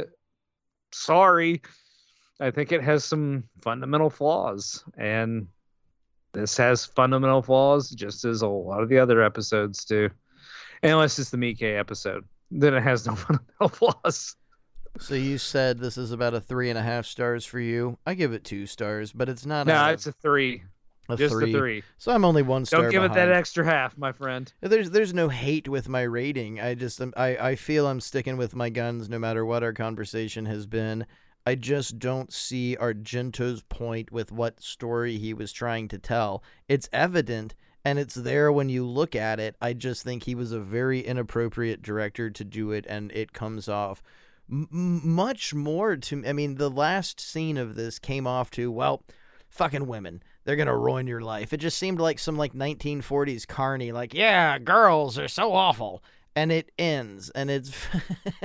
[0.94, 1.62] Sorry.
[2.40, 5.48] I think it has some fundamental flaws and
[6.34, 10.10] this has fundamental flaws just as a lot of the other episodes do.
[10.84, 12.26] Unless it's the Mike episode.
[12.50, 14.36] Then it has no fundamental flaws.
[15.00, 17.98] So you said this is about a three and a half stars for you.
[18.06, 19.68] I give it two stars, but it's not.
[19.68, 20.64] No, of it's a three.
[21.12, 21.54] A Just three.
[21.54, 21.84] a three.
[21.98, 22.84] So I'm only one star.
[22.84, 24.52] Don't give it that extra half, my friend.
[24.62, 26.60] There's there's no hate with my rating.
[26.60, 29.74] I just um, I I feel I'm sticking with my guns no matter what our
[29.74, 31.06] conversation has been.
[31.46, 36.44] I just don't see Argento's point with what story he was trying to tell.
[36.68, 39.56] It's evident and it's there when you look at it.
[39.60, 43.68] I just think he was a very inappropriate director to do it and it comes
[43.68, 44.04] off
[44.52, 49.02] m- much more to I mean the last scene of this came off to well
[49.50, 51.54] fucking women they're gonna ruin your life.
[51.54, 56.04] It just seemed like some like 1940s carny like yeah girls are so awful.
[56.36, 57.74] And it ends and it's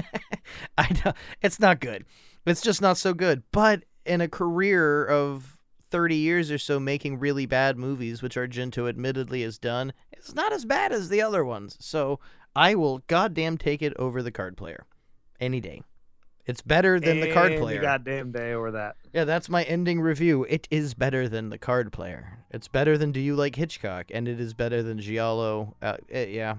[0.79, 2.05] i know it's not good.
[2.45, 3.43] It's just not so good.
[3.53, 5.57] But in a career of
[5.91, 10.53] 30 years or so making really bad movies which argento admittedly has done it's not
[10.53, 11.77] as bad as the other ones.
[11.81, 12.21] So
[12.55, 14.85] i will goddamn take it over the card player.
[15.39, 15.83] Any day
[16.47, 18.97] it's better than the card player Goddamn day over that.
[19.13, 20.45] yeah, that's my ending review.
[20.45, 22.39] It is better than the card player.
[22.51, 25.75] It's better than Do You Like Hitchcock, and it is better than Giallo.
[25.83, 26.57] Uh, eh, yeah,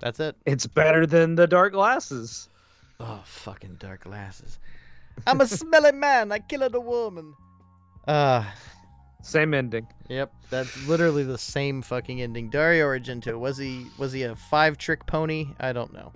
[0.00, 0.36] that's it.
[0.44, 2.48] It's better than the dark glasses.
[3.00, 4.58] Oh, fucking dark glasses.
[5.26, 6.32] I'm a smelly man.
[6.32, 7.34] I killed a woman.
[8.06, 8.44] Uh,
[9.22, 9.86] Same ending.
[10.08, 12.50] yep, that's literally the same fucking ending.
[12.50, 15.48] Dario Argento was he was he a five trick pony?
[15.58, 16.12] I don't know.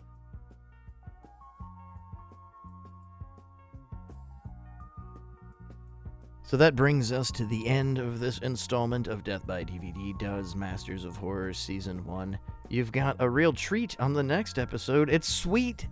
[6.48, 10.56] So that brings us to the end of this installment of Death by DVD Does
[10.56, 12.38] Masters of Horror Season 1.
[12.70, 15.10] You've got a real treat on the next episode.
[15.10, 15.86] It's sweet!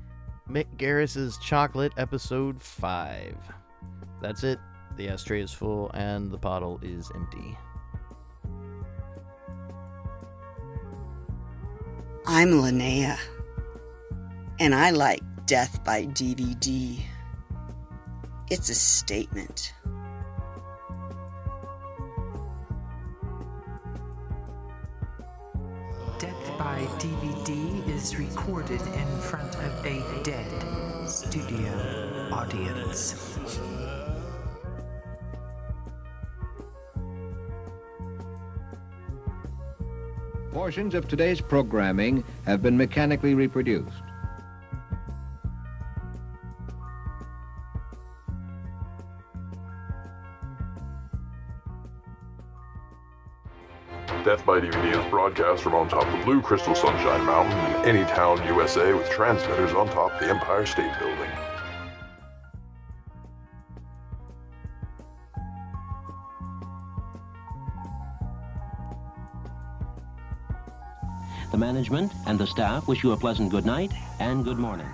[0.48, 3.36] Mick Garris's Chocolate, Episode 5.
[4.22, 4.58] That's it.
[4.96, 7.58] The ashtray is full and the bottle is empty.
[12.26, 13.18] I'm Linnea,
[14.58, 16.98] and I like Death by DVD.
[18.48, 19.74] It's a statement.
[26.76, 31.72] By DVD is recorded in front of a dead studio
[32.30, 33.38] audience.
[40.52, 44.05] Portions of today's programming have been mechanically reproduced.
[54.46, 58.40] By DVD is broadcast from on top of Blue Crystal Sunshine Mountain in any town,
[58.46, 61.30] USA, with transmitters on top the Empire State Building.
[71.50, 73.90] The management and the staff wish you a pleasant good night
[74.20, 74.86] and good morning.